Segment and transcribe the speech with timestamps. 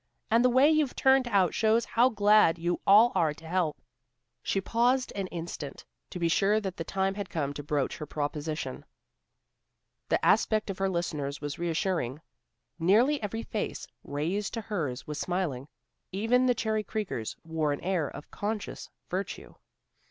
[0.31, 3.79] And the way you've turned out shows how glad you all are to help."
[4.41, 8.07] She paused an instant, to be sure that the time had come to broach her
[8.07, 8.83] proposition.
[10.09, 12.19] The aspect of her listeners was reassuring.
[12.79, 15.67] Nearly every face raised to hers was smiling.
[16.11, 19.53] Even the Cherry Creekers wore an air of conscious virtue.